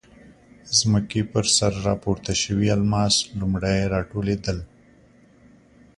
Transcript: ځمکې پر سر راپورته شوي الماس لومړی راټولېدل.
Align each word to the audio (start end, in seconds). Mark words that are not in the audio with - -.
ځمکې 0.77 1.21
پر 1.31 1.45
سر 1.57 1.71
راپورته 1.87 2.33
شوي 2.43 2.67
الماس 2.77 3.15
لومړی 3.39 3.77
راټولېدل. 3.93 4.57